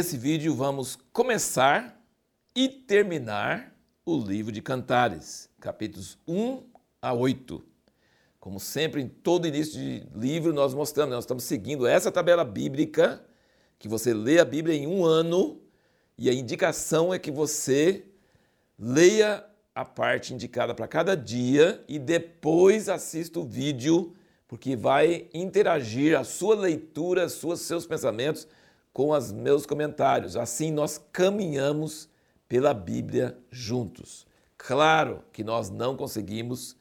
nesse 0.00 0.16
vídeo 0.16 0.54
vamos 0.54 0.98
começar 1.12 2.02
e 2.56 2.70
terminar 2.70 3.70
o 4.02 4.16
livro 4.16 4.50
de 4.50 4.62
Cantares, 4.62 5.50
capítulos 5.60 6.16
1 6.26 6.62
a 7.02 7.12
8. 7.12 7.62
Como 8.38 8.58
sempre, 8.58 9.02
em 9.02 9.08
todo 9.08 9.46
início 9.46 9.78
de 9.78 10.06
livro, 10.14 10.54
nós 10.54 10.72
mostramos, 10.72 11.14
nós 11.14 11.24
estamos 11.24 11.44
seguindo 11.44 11.86
essa 11.86 12.10
tabela 12.10 12.46
bíblica, 12.46 13.22
que 13.78 13.88
você 13.88 14.14
lê 14.14 14.38
a 14.38 14.44
Bíblia 14.46 14.74
em 14.74 14.86
um 14.86 15.04
ano, 15.04 15.60
e 16.16 16.30
a 16.30 16.32
indicação 16.32 17.12
é 17.12 17.18
que 17.18 17.30
você 17.30 18.06
leia 18.78 19.44
a 19.74 19.84
parte 19.84 20.32
indicada 20.32 20.74
para 20.74 20.88
cada 20.88 21.14
dia 21.14 21.84
e 21.86 21.98
depois 21.98 22.88
assista 22.88 23.38
o 23.38 23.44
vídeo, 23.44 24.16
porque 24.48 24.74
vai 24.74 25.28
interagir 25.34 26.18
a 26.18 26.24
sua 26.24 26.56
leitura, 26.56 27.28
seus 27.28 27.86
pensamentos 27.86 28.48
com 28.92 29.10
os 29.10 29.32
meus 29.32 29.66
comentários. 29.66 30.36
Assim 30.36 30.70
nós 30.72 30.98
caminhamos 31.12 32.08
pela 32.48 32.74
Bíblia 32.74 33.38
juntos. 33.50 34.26
Claro 34.58 35.22
que 35.32 35.44
nós 35.44 35.70
não 35.70 35.96
conseguimos 35.96 36.76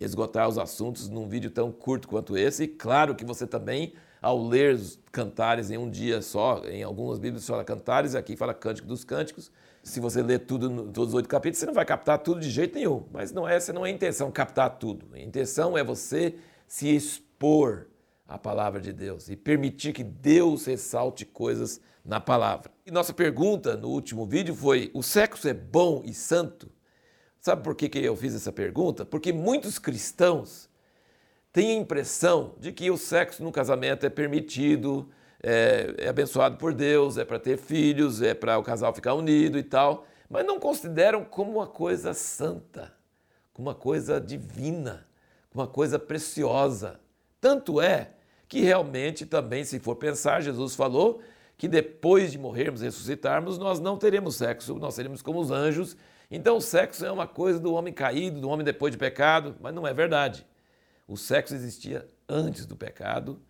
esgotar 0.00 0.48
os 0.48 0.58
assuntos 0.58 1.08
num 1.08 1.28
vídeo 1.28 1.50
tão 1.50 1.70
curto 1.70 2.08
quanto 2.08 2.36
esse, 2.36 2.64
e 2.64 2.68
claro 2.68 3.14
que 3.14 3.24
você 3.24 3.46
também, 3.46 3.92
ao 4.20 4.42
ler 4.42 4.74
os 4.74 4.98
cantares 5.12 5.70
em 5.70 5.76
um 5.76 5.90
dia 5.90 6.22
só, 6.22 6.62
em 6.64 6.82
algumas 6.82 7.18
Bíblias 7.18 7.46
fala 7.46 7.62
cantares, 7.62 8.14
aqui 8.14 8.34
fala 8.34 8.54
cântico 8.54 8.88
dos 8.88 9.04
cânticos, 9.04 9.52
se 9.82 10.00
você 10.00 10.22
ler 10.22 10.40
tudo, 10.40 10.90
todos 10.90 11.10
os 11.10 11.14
oito 11.14 11.28
capítulos, 11.28 11.58
você 11.58 11.66
não 11.66 11.74
vai 11.74 11.84
captar 11.84 12.18
tudo 12.18 12.40
de 12.40 12.50
jeito 12.50 12.74
nenhum. 12.74 13.04
Mas 13.12 13.32
não 13.32 13.48
é, 13.48 13.56
essa 13.56 13.72
não 13.72 13.84
é 13.84 13.88
a 13.88 13.92
intenção, 13.92 14.30
captar 14.30 14.78
tudo. 14.78 15.06
A 15.14 15.20
intenção 15.20 15.76
é 15.76 15.82
você 15.82 16.34
se 16.66 16.94
expor 16.94 17.86
à 18.30 18.38
palavra 18.38 18.80
de 18.80 18.92
Deus 18.92 19.28
e 19.28 19.34
permitir 19.34 19.92
que 19.92 20.04
Deus 20.04 20.64
ressalte 20.64 21.26
coisas 21.26 21.80
na 22.04 22.20
palavra. 22.20 22.70
E 22.86 22.90
nossa 22.90 23.12
pergunta 23.12 23.76
no 23.76 23.88
último 23.88 24.24
vídeo 24.24 24.54
foi: 24.54 24.88
o 24.94 25.02
sexo 25.02 25.48
é 25.48 25.52
bom 25.52 26.02
e 26.04 26.14
santo? 26.14 26.70
Sabe 27.40 27.64
por 27.64 27.74
que, 27.74 27.88
que 27.88 27.98
eu 27.98 28.14
fiz 28.14 28.34
essa 28.34 28.52
pergunta? 28.52 29.04
Porque 29.04 29.32
muitos 29.32 29.78
cristãos 29.78 30.68
têm 31.52 31.72
a 31.72 31.80
impressão 31.80 32.54
de 32.60 32.70
que 32.70 32.88
o 32.90 32.96
sexo 32.96 33.42
no 33.42 33.50
casamento 33.50 34.06
é 34.06 34.10
permitido, 34.10 35.10
é, 35.42 35.94
é 35.98 36.08
abençoado 36.08 36.56
por 36.56 36.72
Deus, 36.72 37.18
é 37.18 37.24
para 37.24 37.38
ter 37.38 37.58
filhos, 37.58 38.22
é 38.22 38.32
para 38.32 38.58
o 38.58 38.62
casal 38.62 38.94
ficar 38.94 39.14
unido 39.14 39.58
e 39.58 39.62
tal, 39.62 40.06
mas 40.28 40.46
não 40.46 40.60
consideram 40.60 41.24
como 41.24 41.50
uma 41.50 41.66
coisa 41.66 42.14
santa, 42.14 42.92
como 43.52 43.68
uma 43.68 43.74
coisa 43.74 44.20
divina, 44.20 45.06
como 45.50 45.64
uma 45.64 45.70
coisa 45.70 45.98
preciosa. 45.98 47.00
Tanto 47.40 47.80
é 47.80 48.12
que 48.50 48.60
realmente 48.62 49.24
também, 49.24 49.64
se 49.64 49.78
for 49.78 49.94
pensar, 49.94 50.42
Jesus 50.42 50.74
falou 50.74 51.22
que 51.56 51.68
depois 51.68 52.32
de 52.32 52.38
morrermos 52.38 52.80
ressuscitarmos, 52.80 53.58
nós 53.58 53.78
não 53.78 53.96
teremos 53.96 54.34
sexo, 54.34 54.74
nós 54.74 54.94
seremos 54.94 55.22
como 55.22 55.38
os 55.38 55.52
anjos. 55.52 55.96
Então, 56.28 56.56
o 56.56 56.60
sexo 56.60 57.06
é 57.06 57.12
uma 57.12 57.28
coisa 57.28 57.60
do 57.60 57.72
homem 57.72 57.94
caído, 57.94 58.40
do 58.40 58.48
homem 58.48 58.64
depois 58.64 58.90
de 58.90 58.98
pecado, 58.98 59.54
mas 59.60 59.72
não 59.72 59.86
é 59.86 59.94
verdade. 59.94 60.44
O 61.06 61.16
sexo 61.16 61.54
existia 61.54 62.08
antes 62.28 62.66
do 62.66 62.74
pecado, 62.74 63.40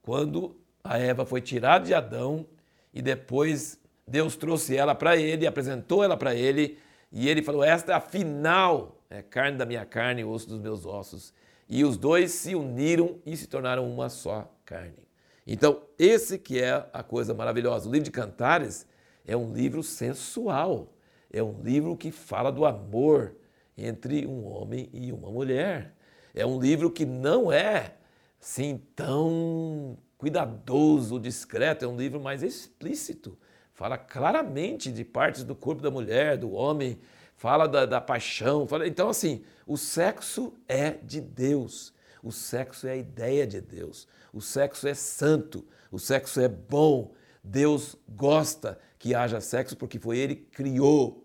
quando 0.00 0.56
a 0.82 0.96
Eva 0.96 1.26
foi 1.26 1.42
tirada 1.42 1.84
de 1.84 1.92
Adão 1.92 2.46
e 2.94 3.02
depois 3.02 3.78
Deus 4.08 4.36
trouxe 4.36 4.74
ela 4.74 4.94
para 4.94 5.18
ele, 5.18 5.46
apresentou 5.46 6.02
ela 6.02 6.16
para 6.16 6.34
ele 6.34 6.78
e 7.12 7.28
ele 7.28 7.42
falou: 7.42 7.62
Esta 7.62 7.92
é 7.92 7.94
a 7.94 8.00
final, 8.00 9.02
é 9.10 9.20
carne 9.20 9.58
da 9.58 9.66
minha 9.66 9.84
carne 9.84 10.24
osso 10.24 10.48
dos 10.48 10.60
meus 10.60 10.86
ossos. 10.86 11.34
E 11.68 11.84
os 11.84 11.96
dois 11.96 12.32
se 12.32 12.54
uniram 12.54 13.18
e 13.26 13.36
se 13.36 13.46
tornaram 13.46 13.90
uma 13.90 14.08
só 14.08 14.52
carne. 14.64 15.06
Então, 15.46 15.82
esse 15.98 16.38
que 16.38 16.60
é 16.60 16.88
a 16.92 17.02
coisa 17.02 17.32
maravilhosa. 17.32 17.88
O 17.88 17.92
livro 17.92 18.04
de 18.04 18.10
Cantares 18.10 18.86
é 19.24 19.36
um 19.36 19.52
livro 19.52 19.82
sensual, 19.82 20.92
é 21.30 21.42
um 21.42 21.60
livro 21.62 21.96
que 21.96 22.10
fala 22.10 22.50
do 22.50 22.64
amor 22.64 23.34
entre 23.76 24.26
um 24.26 24.44
homem 24.46 24.88
e 24.92 25.12
uma 25.12 25.30
mulher. 25.30 25.94
É 26.34 26.44
um 26.46 26.60
livro 26.60 26.90
que 26.90 27.04
não 27.04 27.50
é 27.50 27.94
assim 28.40 28.80
tão 28.94 29.98
cuidadoso, 30.18 31.20
discreto, 31.20 31.84
é 31.84 31.88
um 31.88 31.96
livro 31.96 32.20
mais 32.20 32.42
explícito. 32.42 33.38
Fala 33.76 33.98
claramente 33.98 34.90
de 34.90 35.04
partes 35.04 35.44
do 35.44 35.54
corpo 35.54 35.82
da 35.82 35.90
mulher, 35.90 36.38
do 36.38 36.50
homem, 36.50 36.98
fala 37.36 37.68
da, 37.68 37.84
da 37.84 38.00
paixão. 38.00 38.66
Fala... 38.66 38.88
Então, 38.88 39.10
assim, 39.10 39.44
o 39.66 39.76
sexo 39.76 40.54
é 40.66 40.92
de 40.92 41.20
Deus. 41.20 41.92
O 42.22 42.32
sexo 42.32 42.86
é 42.86 42.92
a 42.92 42.96
ideia 42.96 43.46
de 43.46 43.60
Deus. 43.60 44.08
O 44.32 44.40
sexo 44.40 44.88
é 44.88 44.94
santo. 44.94 45.62
O 45.92 45.98
sexo 45.98 46.40
é 46.40 46.48
bom. 46.48 47.12
Deus 47.44 47.96
gosta 48.08 48.80
que 48.98 49.14
haja 49.14 49.42
sexo 49.42 49.76
porque 49.76 49.98
foi 49.98 50.16
Ele 50.16 50.36
que 50.36 50.46
criou. 50.46 51.22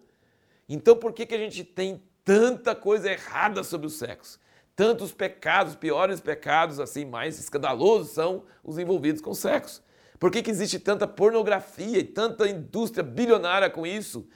Então, 0.68 0.98
por 0.98 1.14
que, 1.14 1.26
que 1.26 1.34
a 1.34 1.40
gente 1.40 1.64
tem 1.64 2.04
tanta 2.24 2.76
coisa 2.76 3.10
errada 3.10 3.64
sobre 3.64 3.88
o 3.88 3.90
sexo? 3.90 4.40
tantos 4.76 5.14
pecados, 5.14 5.76
piores 5.76 6.20
pecados, 6.20 6.80
assim, 6.80 7.06
mais 7.06 7.38
escandalosos 7.38 8.12
são 8.14 8.44
os 8.64 8.80
envolvidos 8.80 9.22
com 9.22 9.32
sexo. 9.34 9.84
Por 10.22 10.30
que, 10.30 10.44
que 10.44 10.52
existe 10.52 10.78
tanta 10.78 11.08
pornografia 11.08 11.98
e 11.98 12.04
tanta 12.04 12.48
indústria 12.48 13.04
bilionária 13.04 13.72
com 13.72 13.88
isso? 13.88 14.30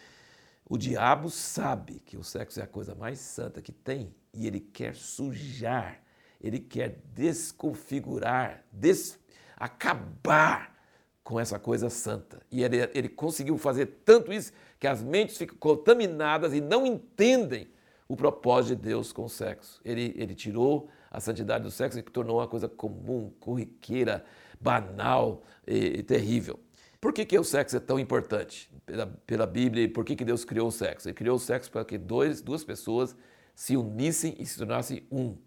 O 0.67 0.79
diabo 0.79 1.29
sabe 1.29 2.01
que 2.03 2.17
o 2.17 2.23
sexo 2.23 2.59
é 2.59 2.63
a 2.63 2.67
coisa 2.67 2.95
mais 2.95 3.19
santa 3.19 3.61
que 3.61 3.71
tem 3.71 4.11
e 4.33 4.47
ele 4.47 4.59
quer 4.59 4.95
sujar, 4.95 6.01
ele 6.41 6.57
quer 6.57 7.03
desconfigurar, 7.13 8.63
des... 8.71 9.19
acabar 9.55 10.75
com 11.23 11.39
essa 11.39 11.59
coisa 11.59 11.87
santa. 11.91 12.41
E 12.51 12.63
ele, 12.63 12.89
ele 12.91 13.07
conseguiu 13.07 13.55
fazer 13.55 13.85
tanto 14.03 14.33
isso 14.33 14.53
que 14.79 14.87
as 14.87 15.03
mentes 15.03 15.37
ficam 15.37 15.55
contaminadas 15.55 16.51
e 16.55 16.61
não 16.61 16.83
entendem 16.83 17.67
o 18.07 18.15
propósito 18.15 18.75
de 18.75 18.87
Deus 18.87 19.13
com 19.13 19.25
o 19.25 19.29
sexo. 19.29 19.79
Ele, 19.85 20.15
ele 20.17 20.33
tirou 20.33 20.89
a 21.11 21.19
santidade 21.19 21.63
do 21.63 21.69
sexo 21.69 21.99
e 21.99 22.01
tornou 22.01 22.39
uma 22.39 22.47
coisa 22.47 22.67
comum, 22.67 23.31
corriqueira, 23.39 24.25
banal 24.65 25.43
e, 25.67 25.99
e 25.99 26.03
terrível. 26.03 26.59
Por 26.99 27.13
que, 27.13 27.23
que 27.23 27.37
o 27.37 27.43
sexo 27.43 27.77
é 27.77 27.79
tão 27.79 27.99
importante 27.99 28.69
pela, 28.85 29.05
pela 29.27 29.45
Bíblia 29.45 29.83
e 29.83 29.87
por 29.87 30.03
que, 30.03 30.15
que 30.15 30.25
Deus 30.25 30.43
criou 30.43 30.67
o 30.69 30.71
sexo? 30.71 31.07
Ele 31.07 31.13
criou 31.13 31.35
o 31.35 31.39
sexo 31.39 31.71
para 31.71 31.85
que 31.85 31.97
dois, 31.97 32.41
duas 32.41 32.63
pessoas 32.63 33.15
se 33.53 33.77
unissem 33.77 34.35
e 34.39 34.45
se 34.45 34.57
tornassem 34.57 35.05
um. 35.11 35.37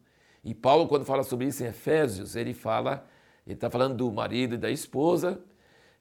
E 0.45 0.55
Paulo, 0.55 0.87
quando 0.87 1.05
fala 1.05 1.25
sobre 1.25 1.47
isso 1.47 1.65
em 1.65 1.67
Efésios, 1.67 2.37
ele 2.37 2.55
fala, 2.55 3.07
ele 3.45 3.55
está 3.55 3.69
falando 3.69 3.97
do 3.97 4.13
marido 4.13 4.55
e 4.55 4.59
da 4.59 4.71
esposa, 4.71 5.41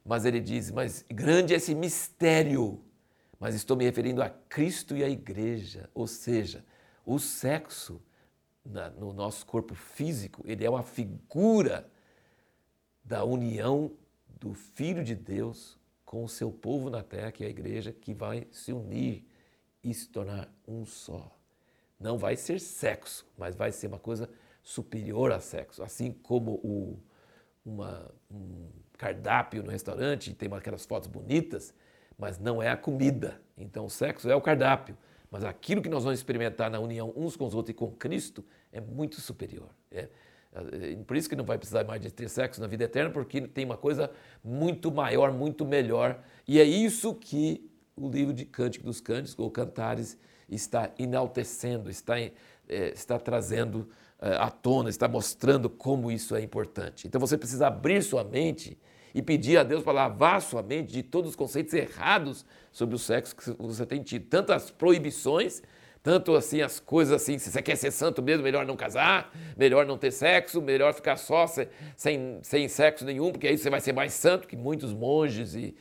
mas 0.06 0.24
ele 0.24 0.40
diz, 0.40 0.70
mas 0.70 1.04
grande 1.10 1.54
é 1.54 1.58
esse 1.58 1.74
mistério 1.74 2.82
mas 3.40 3.56
estou 3.56 3.78
me 3.78 3.84
referindo 3.84 4.22
a 4.22 4.30
Cristo 4.30 4.96
e 4.96 5.04
a 5.04 5.10
igreja, 5.10 5.90
ou 5.94 6.08
seja, 6.08 6.66
o 7.06 7.20
sexo 7.20 8.02
na, 8.66 8.90
no 8.90 9.14
nosso 9.14 9.46
corpo 9.46 9.76
físico, 9.76 10.44
ele 10.46 10.66
é 10.66 10.70
uma 10.70 10.84
figura 10.84 11.90
da 13.08 13.24
união 13.24 13.92
do 14.40 14.54
Filho 14.54 15.04
de 15.04 15.16
Deus 15.16 15.78
com 16.06 16.24
o 16.24 16.30
seu 16.30 16.52
povo 16.52 16.90
na 16.90 17.02
terra, 17.02 17.32
que 17.32 17.44
é 17.44 17.48
a 17.48 17.50
igreja, 17.50 17.92
que 17.92 18.14
vai 18.14 18.48
se 18.52 18.74
unir 18.74 19.26
e 19.84 19.94
se 19.94 20.10
tornar 20.10 20.54
um 20.68 20.86
só. 20.86 21.34
Não 22.00 22.18
vai 22.18 22.36
ser 22.36 22.60
sexo, 22.60 23.26
mas 23.38 23.56
vai 23.56 23.72
ser 23.72 23.88
uma 23.88 23.98
coisa 23.98 24.30
superior 24.62 25.32
a 25.32 25.40
sexo. 25.40 25.82
Assim 25.82 26.12
como 26.12 26.56
o, 26.64 27.00
uma, 27.66 28.12
um 28.30 28.68
cardápio 28.98 29.64
no 29.64 29.72
restaurante 29.72 30.34
tem 30.34 30.54
aquelas 30.54 30.86
fotos 30.86 31.08
bonitas, 31.08 31.74
mas 32.18 32.38
não 32.38 32.62
é 32.62 32.70
a 32.70 32.78
comida. 32.78 33.42
Então 33.58 33.86
o 33.86 33.90
sexo 33.90 34.30
é 34.30 34.36
o 34.36 34.42
cardápio. 34.42 34.98
Mas 35.32 35.44
aquilo 35.44 35.82
que 35.82 35.90
nós 35.90 36.04
vamos 36.04 36.20
experimentar 36.20 36.70
na 36.70 36.80
união 36.80 37.12
uns 37.16 37.36
com 37.36 37.46
os 37.46 37.54
outros 37.54 37.72
e 37.72 37.74
com 37.74 37.92
Cristo 37.92 38.46
é 38.72 38.80
muito 38.80 39.20
superior. 39.20 39.70
É, 39.92 40.10
por 41.06 41.16
isso 41.16 41.30
que 41.30 41.36
não 41.36 41.46
vai 41.46 41.58
precisar 41.58 41.84
mais 41.84 42.02
de 42.02 42.12
ter 42.12 42.30
sexo 42.30 42.60
na 42.62 42.68
vida 42.68 42.84
eterna, 42.86 43.10
porque 43.10 43.42
tem 43.42 43.66
uma 43.66 43.78
coisa 43.78 44.10
muito 44.44 44.92
maior, 44.92 45.32
muito 45.32 45.66
melhor. 45.66 46.20
E 46.48 46.60
é 46.60 46.64
isso 46.64 47.14
que 47.14 47.70
o 47.96 48.10
livro 48.10 48.34
de 48.34 48.46
Cântico 48.46 48.86
dos 48.86 49.02
Cânticos, 49.02 49.36
ou 49.38 49.50
Cantares, 49.50 50.18
está 50.50 50.92
enaltecendo, 50.98 51.90
está, 51.90 52.20
é, 52.20 52.34
está 52.68 53.20
trazendo 53.20 53.90
é, 54.20 54.36
à 54.36 54.50
tona, 54.50 54.90
está 54.90 55.08
mostrando 55.08 55.70
como 55.70 56.12
isso 56.12 56.36
é 56.36 56.42
importante. 56.42 57.08
Então 57.08 57.20
você 57.20 57.38
precisa 57.38 57.68
abrir 57.68 58.02
sua 58.02 58.24
mente 58.24 58.78
e 59.14 59.22
pedir 59.22 59.58
a 59.58 59.64
Deus 59.64 59.84
para 59.84 59.94
lavar 59.94 60.42
sua 60.42 60.62
mente 60.62 60.94
de 60.94 61.04
todos 61.04 61.32
os 61.32 61.36
conceitos 61.36 61.74
errados 61.74 62.46
sobre 62.72 62.96
o 62.96 63.00
sexo 63.00 63.36
que 63.36 63.52
você 63.52 63.86
tem 63.86 64.02
tido. 64.04 64.28
Tanto 64.28 64.54
as 64.54 64.70
proibições, 64.70 65.62
tanto 66.08 66.38
assim 66.38 66.62
as 66.62 66.80
coisas 66.80 67.22
assim, 67.22 67.38
se 67.38 67.52
você 67.52 67.62
quer 67.62 67.76
ser 67.76 67.92
santo 67.92 68.24
mesmo, 68.24 68.42
melhor 68.42 68.66
não 68.66 68.78
casar, 68.78 69.30
melhor 69.58 69.86
não 69.86 69.98
ter 69.98 70.12
sexo, 70.12 70.62
melhor 70.62 70.94
ficar 70.94 71.18
só 71.18 71.46
sem, 71.98 72.40
sem 72.42 72.70
sexo 72.70 73.04
nenhum, 73.04 73.30
porque 73.30 73.46
aí 73.46 73.58
você 73.58 73.70
vai 73.70 73.82
ser 73.82 73.92
mais 73.92 74.14
santo, 74.14 74.48
que 74.48 74.56
muitos 74.56 74.94
monges 74.94 75.54
e, 75.54 75.76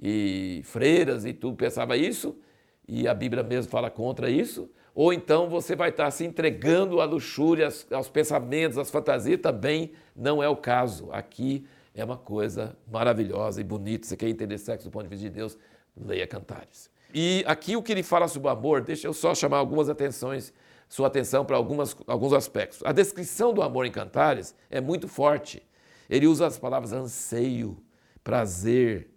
e 0.00 0.62
freiras 0.62 1.24
e 1.24 1.32
tudo 1.32 1.56
pensava 1.56 1.96
isso, 1.96 2.38
e 2.86 3.08
a 3.08 3.12
Bíblia 3.12 3.42
mesmo 3.42 3.72
fala 3.72 3.90
contra 3.90 4.30
isso. 4.30 4.70
Ou 4.94 5.12
então 5.12 5.48
você 5.48 5.74
vai 5.74 5.88
estar 5.88 6.08
se 6.12 6.24
entregando 6.24 7.00
à 7.00 7.04
luxúria, 7.04 7.68
aos 7.90 8.08
pensamentos, 8.08 8.78
às 8.78 8.88
fantasias, 8.88 9.40
também 9.40 9.94
não 10.14 10.40
é 10.40 10.48
o 10.48 10.54
caso. 10.54 11.10
Aqui 11.10 11.66
é 11.92 12.04
uma 12.04 12.16
coisa 12.16 12.76
maravilhosa 12.88 13.60
e 13.60 13.64
bonita. 13.64 14.06
Você 14.06 14.16
quer 14.16 14.28
entender 14.28 14.58
sexo 14.58 14.86
do 14.86 14.92
ponto 14.92 15.02
de 15.02 15.08
vista 15.08 15.28
de 15.28 15.34
Deus? 15.34 15.58
Leia 15.96 16.28
Cantares. 16.28 16.88
E 17.14 17.44
aqui 17.46 17.76
o 17.76 17.82
que 17.82 17.92
ele 17.92 18.02
fala 18.02 18.28
sobre 18.28 18.48
o 18.48 18.50
amor, 18.50 18.82
deixa 18.82 19.06
eu 19.06 19.12
só 19.12 19.34
chamar 19.34 19.58
algumas 19.58 19.88
atenções, 19.88 20.52
sua 20.88 21.06
atenção 21.06 21.44
para 21.44 21.56
algumas, 21.56 21.96
alguns 22.06 22.32
aspectos. 22.32 22.80
A 22.84 22.92
descrição 22.92 23.52
do 23.52 23.62
amor 23.62 23.86
em 23.86 23.90
Cantares 23.90 24.54
é 24.70 24.80
muito 24.80 25.08
forte. 25.08 25.62
Ele 26.08 26.26
usa 26.26 26.46
as 26.46 26.58
palavras 26.58 26.92
anseio, 26.92 27.76
prazer, 28.22 29.12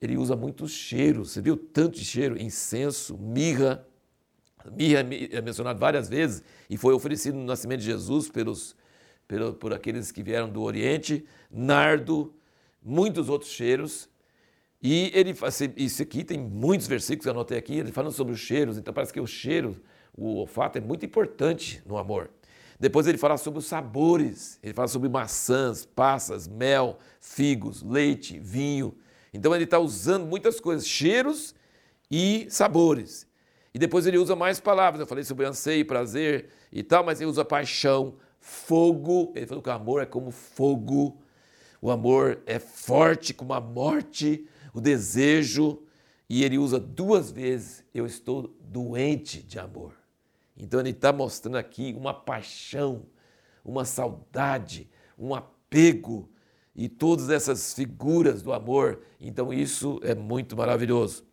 ele 0.00 0.16
usa 0.16 0.34
muitos 0.34 0.72
cheiros. 0.72 1.30
Você 1.30 1.42
viu 1.42 1.56
tanto 1.56 1.98
de 1.98 2.04
cheiro? 2.04 2.40
Incenso, 2.40 3.18
mirra. 3.18 3.86
Mirra 4.72 5.00
é 5.30 5.40
mencionado 5.40 5.78
várias 5.78 6.08
vezes 6.08 6.42
e 6.68 6.76
foi 6.76 6.92
oferecido 6.94 7.36
no 7.36 7.44
nascimento 7.44 7.80
de 7.80 7.86
Jesus 7.86 8.28
pelos, 8.28 8.76
pelos, 9.28 9.54
por 9.56 9.72
aqueles 9.72 10.10
que 10.10 10.22
vieram 10.22 10.50
do 10.50 10.62
Oriente. 10.62 11.24
Nardo, 11.50 12.34
muitos 12.82 13.28
outros 13.28 13.50
cheiros. 13.50 14.08
E 14.82 15.10
ele, 15.14 15.34
isso 15.76 16.02
aqui 16.02 16.24
tem 16.24 16.38
muitos 16.38 16.86
versículos 16.86 17.24
que 17.24 17.28
eu 17.28 17.32
anotei 17.32 17.58
aqui, 17.58 17.78
ele 17.78 17.92
falando 17.92 18.12
sobre 18.12 18.32
os 18.32 18.40
cheiros, 18.40 18.78
então 18.78 18.94
parece 18.94 19.12
que 19.12 19.20
o 19.20 19.26
cheiro, 19.26 19.80
o 20.16 20.36
olfato 20.36 20.78
é 20.78 20.80
muito 20.80 21.04
importante 21.04 21.82
no 21.84 21.98
amor. 21.98 22.30
Depois 22.78 23.06
ele 23.06 23.18
fala 23.18 23.36
sobre 23.36 23.58
os 23.58 23.66
sabores, 23.66 24.58
ele 24.62 24.72
fala 24.72 24.88
sobre 24.88 25.06
maçãs, 25.10 25.84
passas, 25.84 26.48
mel, 26.48 26.98
figos, 27.20 27.82
leite, 27.82 28.38
vinho. 28.38 28.96
Então 29.34 29.54
ele 29.54 29.64
está 29.64 29.78
usando 29.78 30.26
muitas 30.26 30.58
coisas, 30.58 30.88
cheiros 30.88 31.54
e 32.10 32.46
sabores. 32.48 33.26
E 33.74 33.78
depois 33.78 34.06
ele 34.06 34.16
usa 34.16 34.34
mais 34.34 34.58
palavras. 34.58 35.00
Eu 35.00 35.06
falei 35.06 35.22
sobre 35.24 35.44
anseio, 35.44 35.86
prazer 35.86 36.48
e 36.72 36.82
tal, 36.82 37.04
mas 37.04 37.20
ele 37.20 37.28
usa 37.28 37.44
paixão, 37.44 38.16
fogo. 38.38 39.30
Ele 39.36 39.46
falou 39.46 39.62
que 39.62 39.68
o 39.68 39.72
amor 39.72 40.02
é 40.02 40.06
como 40.06 40.30
fogo. 40.30 41.20
O 41.82 41.90
amor 41.90 42.40
é 42.46 42.58
forte 42.58 43.34
como 43.34 43.52
a 43.52 43.60
morte, 43.60 44.48
o 44.72 44.80
desejo. 44.80 45.82
E 46.28 46.44
ele 46.44 46.58
usa 46.58 46.78
duas 46.78 47.30
vezes: 47.30 47.84
eu 47.94 48.06
estou 48.06 48.54
doente 48.60 49.42
de 49.42 49.58
amor. 49.58 49.94
Então 50.56 50.78
ele 50.80 50.90
está 50.90 51.12
mostrando 51.12 51.56
aqui 51.56 51.94
uma 51.96 52.12
paixão, 52.12 53.06
uma 53.64 53.84
saudade, 53.84 54.90
um 55.18 55.34
apego 55.34 56.30
e 56.74 56.88
todas 56.88 57.30
essas 57.30 57.74
figuras 57.74 58.42
do 58.42 58.52
amor. 58.52 59.02
Então 59.20 59.52
isso 59.52 60.00
é 60.02 60.14
muito 60.14 60.56
maravilhoso. 60.56 61.24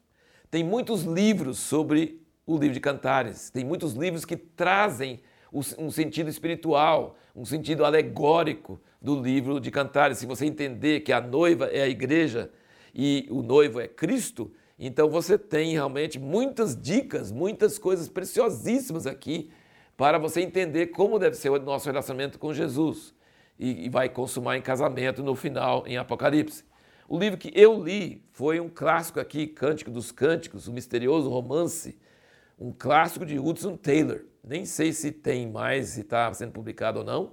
Tem 0.50 0.64
muitos 0.64 1.04
livros 1.04 1.58
sobre 1.58 2.26
o 2.46 2.58
livro 2.58 2.74
de 2.74 2.80
Cantares, 2.80 3.50
tem 3.50 3.66
muitos 3.66 3.94
livros 3.94 4.24
que 4.24 4.38
trazem 4.38 5.20
um 5.52 5.90
sentido 5.90 6.30
espiritual, 6.30 7.18
um 7.36 7.46
sentido 7.46 7.84
alegórico 7.84 8.80
do 9.02 9.20
livro 9.20 9.60
de 9.60 9.72
Cantares. 9.72 10.18
Se 10.18 10.26
você 10.26 10.46
entender 10.46 11.02
que 11.02 11.12
a 11.12 11.22
noiva 11.22 11.66
é 11.66 11.82
a 11.82 11.88
igreja 11.88 12.52
e 13.00 13.28
o 13.30 13.44
noivo 13.44 13.80
é 13.80 13.88
Cristo, 13.88 14.52
então 14.80 15.08
você 15.08 15.38
tem 15.38 15.74
realmente 15.74 16.18
muitas 16.18 16.76
dicas, 16.76 17.32
muitas 17.32 17.78
coisas 17.78 18.10
preciosíssimas 18.10 19.06
aqui 19.06 19.52
para 19.96 20.18
você 20.18 20.42
entender 20.42 20.88
como 20.88 21.20
deve 21.20 21.36
ser 21.36 21.52
o 21.52 21.60
nosso 21.60 21.86
relacionamento 21.86 22.40
com 22.40 22.52
Jesus 22.52 23.14
e, 23.60 23.88
vai 23.88 24.10
consumar 24.10 24.58
em 24.58 24.62
casamento 24.64 25.24
no 25.24 25.36
final, 25.36 25.84
em 25.86 25.96
Apocalipse. 25.96 26.64
O 27.08 27.20
livro 27.20 27.38
que 27.38 27.52
eu 27.56 27.84
li 27.84 28.24
foi 28.32 28.60
um 28.60 28.68
clássico 28.68 29.20
aqui, 29.20 29.46
Cântico 29.46 29.92
dos 29.92 30.12
Cânticos, 30.12 30.68
o 30.68 30.74
misterioso 30.74 31.30
romance, 31.30 31.98
um 32.60 32.72
clássico 32.72 33.28
de 33.28 33.38
Hudson 33.38 33.78
Taylor. 33.78 34.22
Nem 34.44 34.66
sei 34.66 34.92
se 34.92 35.12
tem 35.12 35.48
mais, 35.48 35.90
se 35.90 36.02
está 36.02 36.34
sendo 36.34 36.52
publicado 36.52 37.00
ou 37.00 37.06
não, 37.06 37.32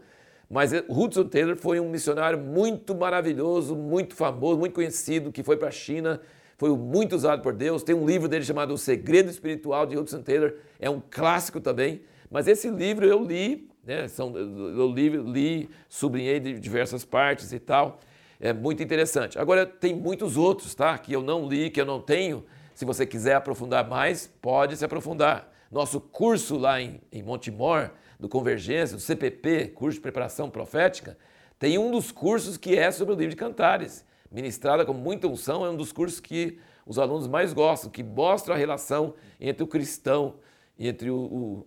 mas 0.50 0.72
Hudson 0.88 1.24
Taylor 1.24 1.56
foi 1.56 1.80
um 1.80 1.88
missionário 1.88 2.38
muito 2.38 2.94
maravilhoso, 2.94 3.74
muito 3.74 4.14
famoso, 4.14 4.58
muito 4.58 4.74
conhecido, 4.74 5.32
que 5.32 5.42
foi 5.42 5.56
para 5.56 5.68
a 5.68 5.72
China, 5.72 6.20
foi 6.56 6.70
muito 6.76 7.16
usado 7.16 7.42
por 7.42 7.52
Deus. 7.52 7.82
Tem 7.82 7.94
um 7.94 8.06
livro 8.06 8.28
dele 8.28 8.44
chamado 8.44 8.74
O 8.74 8.78
Segredo 8.78 9.30
Espiritual 9.30 9.86
de 9.86 9.96
Hudson 9.96 10.22
Taylor, 10.22 10.54
é 10.78 10.88
um 10.88 11.02
clássico 11.10 11.60
também. 11.60 12.02
Mas 12.30 12.48
esse 12.48 12.68
livro 12.68 13.04
eu 13.06 13.24
li 13.24 13.68
né? 13.84 14.08
São, 14.08 14.34
eu 14.36 14.90
li, 14.90 15.08
li, 15.08 15.70
sublinhei 15.88 16.40
de 16.40 16.58
diversas 16.58 17.04
partes 17.04 17.52
e 17.52 17.58
tal. 17.58 18.00
É 18.40 18.52
muito 18.52 18.82
interessante. 18.82 19.38
Agora, 19.38 19.64
tem 19.66 19.94
muitos 19.94 20.36
outros, 20.36 20.74
tá? 20.74 20.96
Que 20.98 21.12
eu 21.12 21.22
não 21.22 21.46
li, 21.46 21.70
que 21.70 21.80
eu 21.80 21.86
não 21.86 22.00
tenho. 22.00 22.44
Se 22.74 22.84
você 22.84 23.06
quiser 23.06 23.34
aprofundar 23.34 23.88
mais, 23.88 24.26
pode 24.40 24.76
se 24.76 24.84
aprofundar. 24.84 25.52
Nosso 25.70 26.00
curso 26.00 26.56
lá 26.56 26.80
em, 26.80 27.00
em 27.10 27.22
Montemor, 27.22 27.90
do 28.18 28.28
Convergência, 28.28 28.96
do 28.96 29.02
CPP, 29.02 29.68
curso 29.68 29.98
de 29.98 30.02
preparação 30.02 30.48
profética, 30.48 31.16
tem 31.58 31.78
um 31.78 31.90
dos 31.90 32.12
cursos 32.12 32.56
que 32.56 32.76
é 32.76 32.90
sobre 32.90 33.14
o 33.14 33.16
livro 33.16 33.30
de 33.30 33.36
Cantares. 33.36 34.04
Ministrada 34.30 34.84
com 34.84 34.92
muita 34.92 35.26
unção, 35.26 35.64
é 35.64 35.70
um 35.70 35.76
dos 35.76 35.92
cursos 35.92 36.20
que 36.20 36.58
os 36.86 36.98
alunos 36.98 37.26
mais 37.26 37.52
gostam, 37.52 37.90
que 37.90 38.02
mostra 38.02 38.54
a 38.54 38.56
relação 38.56 39.14
entre 39.40 39.62
o 39.62 39.66
cristão 39.66 40.34
entre 40.78 41.10
o, 41.10 41.64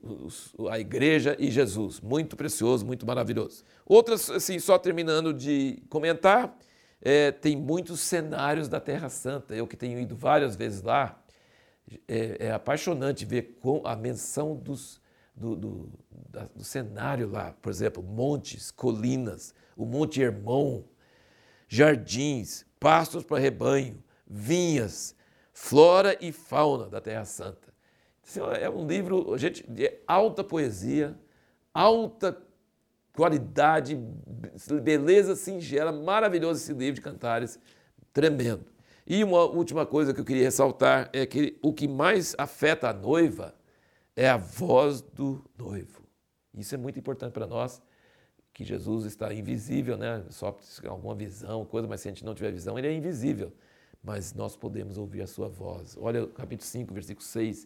o, 0.58 0.68
a 0.68 0.80
igreja 0.80 1.36
e 1.40 1.50
Jesus. 1.50 2.02
Muito 2.02 2.36
precioso, 2.36 2.86
muito 2.86 3.06
maravilhoso. 3.06 3.64
Outras, 3.86 4.30
assim, 4.30 4.60
só 4.60 4.78
terminando 4.78 5.34
de 5.34 5.82
comentar, 5.90 6.58
é, 7.02 7.32
tem 7.32 7.56
muitos 7.56 8.02
cenários 8.02 8.68
da 8.68 8.80
Terra 8.80 9.10
Santa. 9.10 9.56
Eu 9.56 9.66
que 9.66 9.78
tenho 9.78 10.00
ido 10.00 10.16
várias 10.16 10.56
vezes 10.56 10.82
lá, 10.82 11.20
é, 12.08 12.48
é 12.48 12.52
apaixonante 12.52 13.26
ver 13.26 13.58
com 13.62 13.82
a 13.86 13.96
menção 13.96 14.56
dos, 14.56 15.02
do, 15.36 15.56
do, 15.56 15.90
da, 16.30 16.46
do, 16.46 16.64
cenário 16.64 17.30
lá. 17.30 17.54
Por 17.62 17.70
exemplo, 17.70 18.04
montes, 18.04 18.72
colinas, 18.72 19.54
o 19.76 19.86
Monte 19.86 20.22
Hermon, 20.22 20.84
jardins, 21.68 22.66
pastos 22.80 23.24
para 23.24 23.40
rebanho, 23.40 24.04
vinhas, 24.26 25.16
flora 25.54 26.18
e 26.20 26.32
fauna 26.32 26.88
da 26.88 27.00
Terra 27.00 27.26
Santa. 27.26 27.74
Assim, 28.24 28.40
é 28.62 28.70
um 28.70 28.86
livro, 28.86 29.38
gente, 29.38 29.66
de 29.70 30.00
alta 30.06 30.44
poesia, 30.44 31.18
alta 31.74 32.38
qualidade, 33.14 33.98
beleza 34.84 35.36
singela, 35.36 35.92
maravilhoso 35.92 36.62
esse 36.62 36.74
livro 36.74 36.96
de 36.96 37.02
cantares, 37.02 37.60
tremendo. 38.14 38.77
E 39.10 39.24
uma 39.24 39.46
última 39.46 39.86
coisa 39.86 40.14
que 40.14 40.20
eu 40.20 40.26
queria 40.26 40.44
ressaltar 40.44 41.10
é 41.14 41.26
que 41.26 41.58
o 41.62 41.72
que 41.72 41.88
mais 41.88 42.36
afeta 42.38 42.90
a 42.90 42.94
noiva 42.94 43.56
é 44.14 44.28
a 44.28 44.36
voz 44.36 45.00
do 45.02 45.42
noivo. 45.58 46.04
Isso 46.54 46.76
é 46.76 46.78
muito 46.78 47.00
importante 47.00 47.32
para 47.32 47.48
nós, 47.48 47.82
que 48.54 48.66
Jesus 48.66 49.06
está 49.06 49.34
invisível, 49.34 49.96
né? 49.96 50.26
Só 50.30 50.54
alguma 50.86 51.16
visão, 51.16 51.64
coisa, 51.64 51.88
mas 51.88 52.02
se 52.02 52.10
a 52.10 52.12
gente 52.12 52.26
não 52.26 52.36
tiver 52.36 52.52
visão, 52.52 52.78
ele 52.78 52.88
é 52.88 52.94
invisível. 52.94 53.54
Mas 54.04 54.34
nós 54.34 54.58
podemos 54.58 54.98
ouvir 54.98 55.22
a 55.22 55.28
sua 55.28 55.48
voz. 55.48 55.96
Olha 55.98 56.26
o 56.26 56.28
capítulo 56.28 56.68
5, 56.68 56.94
versículo 56.94 57.26
6. 57.26 57.66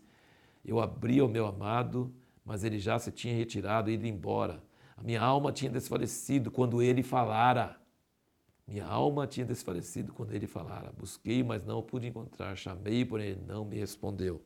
Eu 0.64 0.80
abri 0.80 1.20
ao 1.20 1.28
meu 1.28 1.48
amado, 1.48 2.14
mas 2.46 2.64
ele 2.64 2.78
já 2.78 3.00
se 3.00 3.12
tinha 3.12 3.36
retirado 3.36 3.90
e 3.90 3.96
ido 3.96 4.06
embora. 4.06 4.62
A 4.96 5.02
minha 5.02 5.22
alma 5.22 5.52
tinha 5.52 5.72
desfalecido 5.72 6.52
quando 6.52 6.84
ele 6.84 7.02
falara. 7.02 7.81
Minha 8.72 8.86
alma 8.86 9.28
tinha 9.28 9.46
desfalecido 9.46 10.14
quando 10.14 10.34
ele 10.34 10.48
falara. 10.48 10.94
Busquei, 10.98 11.44
mas 11.44 11.66
não 11.66 11.82
pude 11.82 12.08
encontrar. 12.08 12.56
Chamei, 12.56 13.04
porém 13.04 13.32
ele 13.32 13.44
não 13.46 13.66
me 13.66 13.78
respondeu. 13.78 14.42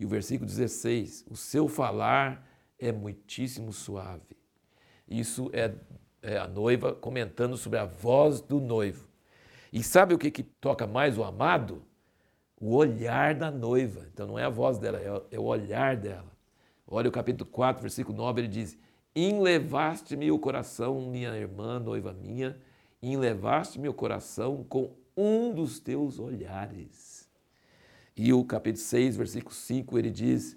E 0.00 0.06
o 0.06 0.08
versículo 0.08 0.48
16: 0.48 1.26
O 1.30 1.36
seu 1.36 1.68
falar 1.68 2.48
é 2.78 2.90
muitíssimo 2.90 3.72
suave. 3.72 4.36
Isso 5.06 5.50
é, 5.52 5.74
é 6.22 6.38
a 6.38 6.48
noiva 6.48 6.94
comentando 6.94 7.56
sobre 7.58 7.78
a 7.78 7.84
voz 7.84 8.40
do 8.40 8.58
noivo. 8.58 9.06
E 9.70 9.82
sabe 9.82 10.14
o 10.14 10.18
que, 10.18 10.30
que 10.30 10.42
toca 10.42 10.86
mais 10.86 11.18
o 11.18 11.24
amado? 11.24 11.82
o 12.60 12.74
olhar 12.74 13.34
da 13.34 13.50
noiva. 13.50 14.06
Então 14.12 14.26
não 14.26 14.38
é 14.38 14.44
a 14.44 14.48
voz 14.48 14.78
dela, 14.78 14.98
é 15.30 15.38
o 15.38 15.44
olhar 15.44 15.96
dela. 15.96 16.30
Olha 16.86 17.08
o 17.08 17.12
capítulo 17.12 17.48
4, 17.50 17.80
versículo 17.80 18.16
9, 18.16 18.40
ele 18.40 18.48
diz: 18.48 18.78
Enlevaste-me 19.14 20.30
o 20.30 20.38
coração, 20.38 21.00
minha 21.00 21.36
irmã, 21.36 21.78
noiva 21.78 22.12
minha, 22.12 22.58
enlevaste-me 23.02 23.88
o 23.88 23.94
coração 23.94 24.64
com 24.68 24.92
um 25.16 25.52
dos 25.52 25.80
teus 25.80 26.18
olhares. 26.18 27.28
E 28.16 28.32
o 28.32 28.44
capítulo 28.44 28.84
6, 28.84 29.16
versículo 29.16 29.54
5, 29.54 29.98
ele 29.98 30.10
diz: 30.10 30.56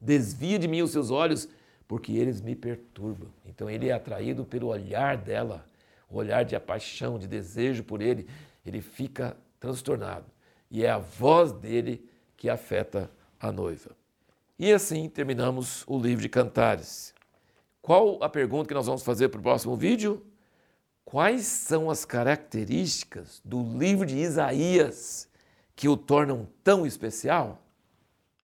Desvia 0.00 0.58
de 0.58 0.68
mim 0.68 0.82
os 0.82 0.90
seus 0.90 1.10
olhos, 1.10 1.48
porque 1.86 2.12
eles 2.12 2.40
me 2.40 2.54
perturbam. 2.54 3.30
Então 3.46 3.68
ele 3.70 3.88
é 3.88 3.92
atraído 3.92 4.44
pelo 4.44 4.68
olhar 4.68 5.16
dela, 5.16 5.64
o 6.10 6.16
olhar 6.16 6.44
de 6.44 6.58
paixão, 6.60 7.18
de 7.18 7.26
desejo 7.26 7.82
por 7.82 8.02
ele. 8.02 8.28
Ele 8.64 8.82
fica 8.82 9.36
transtornado 9.58 10.26
e 10.70 10.84
é 10.84 10.90
a 10.90 10.98
voz 10.98 11.52
dele 11.52 12.06
que 12.36 12.48
afeta 12.48 13.10
a 13.40 13.50
noiva. 13.50 13.90
E 14.58 14.72
assim 14.72 15.08
terminamos 15.08 15.84
o 15.86 15.98
livro 15.98 16.22
de 16.22 16.28
Cantares. 16.28 17.14
Qual 17.80 18.22
a 18.22 18.28
pergunta 18.28 18.68
que 18.68 18.74
nós 18.74 18.86
vamos 18.86 19.02
fazer 19.02 19.28
para 19.28 19.40
o 19.40 19.42
próximo 19.42 19.76
vídeo? 19.76 20.22
Quais 21.10 21.46
são 21.46 21.88
as 21.88 22.04
características 22.04 23.40
do 23.42 23.62
livro 23.62 24.04
de 24.04 24.18
Isaías 24.18 25.26
que 25.74 25.88
o 25.88 25.96
tornam 25.96 26.46
tão 26.62 26.84
especial? 26.84 27.62